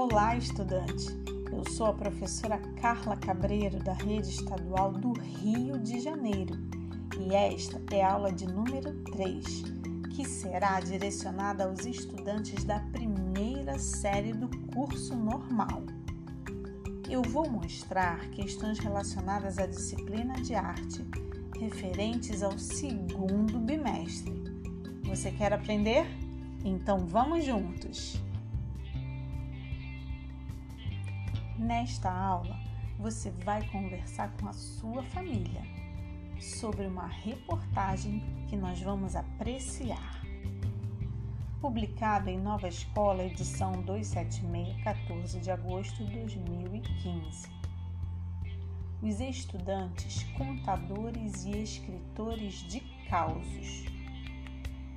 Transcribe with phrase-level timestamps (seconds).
[0.00, 1.08] Olá, estudante!
[1.50, 6.54] Eu sou a professora Carla Cabreiro, da Rede Estadual do Rio de Janeiro,
[7.18, 9.64] e esta é a aula de número 3,
[10.14, 15.82] que será direcionada aos estudantes da primeira série do curso normal.
[17.10, 21.04] Eu vou mostrar questões relacionadas à disciplina de arte,
[21.58, 24.44] referentes ao segundo bimestre.
[25.02, 26.06] Você quer aprender?
[26.64, 28.27] Então vamos juntos!
[31.58, 32.56] Nesta aula,
[33.00, 35.60] você vai conversar com a sua família
[36.38, 40.22] sobre uma reportagem que nós vamos apreciar.
[41.60, 47.48] Publicada em Nova Escola, edição 276, 14 de agosto de 2015.
[49.02, 52.78] Os estudantes, contadores e escritores de
[53.10, 53.84] causos.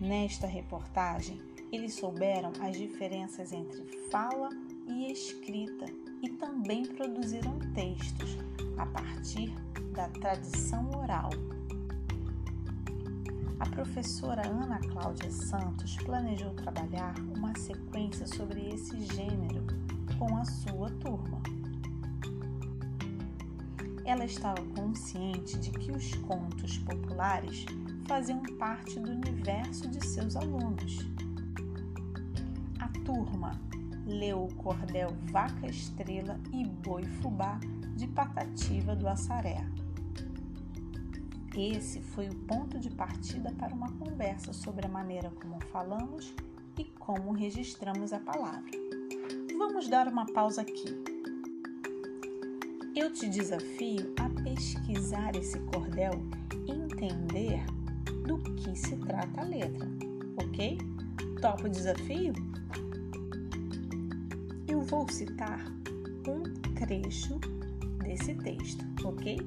[0.00, 1.38] Nesta reportagem,
[1.70, 4.48] eles souberam as diferenças entre fala
[5.12, 5.86] escrita
[6.22, 8.36] e também produziram textos
[8.76, 9.54] a partir
[9.92, 11.30] da tradição oral.
[13.58, 19.64] A professora Ana Cláudia Santos planejou trabalhar uma sequência sobre esse gênero
[20.18, 21.40] com a sua turma.
[24.04, 27.64] Ela estava consciente de que os contos populares
[28.06, 30.98] faziam parte do universo de seus alunos.
[32.78, 33.58] A turma
[34.06, 37.58] leu o cordel Vaca Estrela e Boi Fubá
[37.96, 39.66] de Patativa do Assaré.
[41.56, 46.34] Esse foi o ponto de partida para uma conversa sobre a maneira como falamos
[46.78, 48.70] e como registramos a palavra.
[49.58, 51.02] Vamos dar uma pausa aqui.
[52.94, 56.12] Eu te desafio a pesquisar esse cordel
[56.66, 57.64] e entender
[58.26, 59.88] do que se trata a letra,
[60.36, 60.78] ok?
[61.40, 62.34] Topa o desafio?
[64.86, 65.64] Vou citar
[66.28, 66.42] um
[66.74, 67.40] trecho
[68.04, 69.38] desse texto, ok?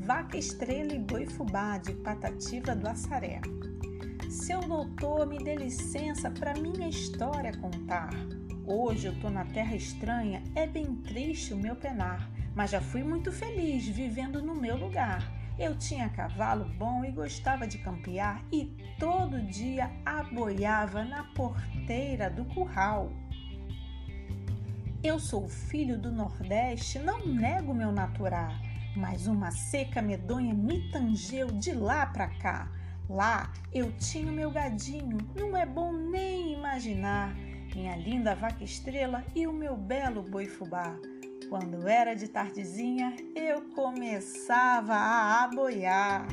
[0.00, 3.40] Vaca, estrela e boi fubá de Patativa do Assaré.
[4.30, 8.10] Seu doutor, me dê licença para minha história contar.
[8.66, 13.02] Hoje eu tô na terra estranha, é bem triste o meu penar, mas já fui
[13.02, 15.30] muito feliz vivendo no meu lugar.
[15.58, 22.46] Eu tinha cavalo bom e gostava de campear e todo dia aboiava na porteira do
[22.46, 23.12] curral.
[25.04, 28.54] Eu sou filho do Nordeste, não nego meu natural,
[28.96, 32.72] mas uma seca medonha me tangeu de lá pra cá.
[33.06, 37.36] Lá eu tinha meu gadinho, não é bom nem imaginar,
[37.74, 40.96] minha linda vaca estrela e o meu belo boi fubá.
[41.50, 46.26] Quando era de tardezinha, eu começava a aboiar.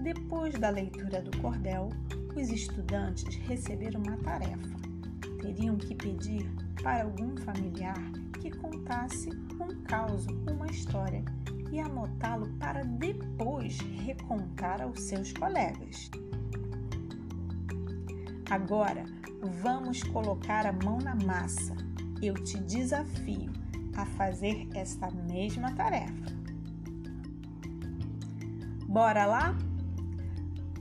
[0.00, 1.90] Depois da leitura do cordel,
[2.34, 4.76] os estudantes receberam uma tarefa.
[5.42, 8.00] Teriam que pedir para algum familiar
[8.40, 11.24] que contasse um caso, uma história
[11.72, 16.10] e anotá-lo para depois recontar aos seus colegas.
[18.50, 19.04] Agora
[19.62, 21.74] vamos colocar a mão na massa.
[22.22, 23.52] Eu te desafio
[23.96, 26.36] a fazer esta mesma tarefa.
[28.86, 29.56] Bora lá?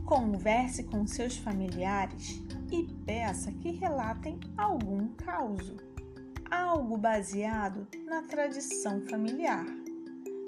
[0.05, 2.39] Converse com seus familiares
[2.71, 5.75] e peça que relatem algum caso,
[6.49, 9.65] algo baseado na tradição familiar.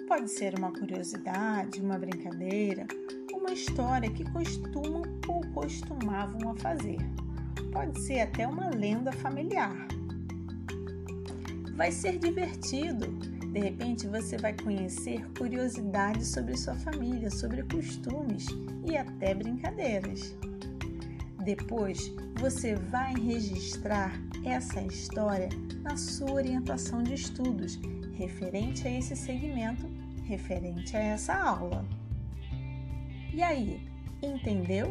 [0.08, 2.86] Pode ser uma curiosidade, uma brincadeira,
[3.34, 7.00] uma história que costumam ou costumavam a fazer.
[7.74, 9.88] Pode ser até uma lenda familiar.
[11.76, 13.37] Vai ser divertido.
[13.52, 18.46] De repente você vai conhecer curiosidades sobre sua família, sobre costumes
[18.86, 20.36] e até brincadeiras.
[21.44, 24.12] Depois, você vai registrar
[24.44, 25.50] essa história
[25.82, 27.80] na sua orientação de estudos
[28.16, 29.88] referente a esse segmento,
[30.26, 31.86] referente a essa aula.
[33.34, 33.88] E aí,
[34.22, 34.90] entendeu?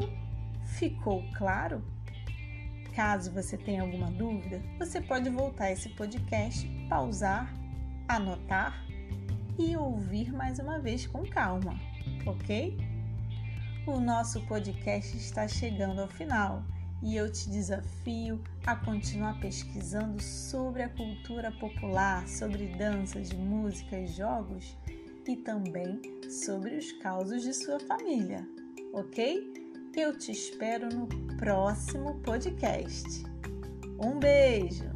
[0.79, 1.85] Ficou claro?
[2.95, 7.53] Caso você tenha alguma dúvida, você pode voltar esse podcast, pausar,
[8.09, 8.85] anotar
[9.59, 11.79] e ouvir mais uma vez com calma,
[12.27, 12.77] ok?
[13.87, 16.63] O nosso podcast está chegando ao final
[17.03, 24.77] e eu te desafio a continuar pesquisando sobre a cultura popular, sobre danças, músicas, jogos
[25.27, 26.01] e também
[26.31, 28.47] sobre os causos de sua família,
[28.93, 29.53] ok?
[29.97, 31.07] Eu te espero no
[31.39, 33.25] próximo podcast.
[33.99, 34.96] Um beijo!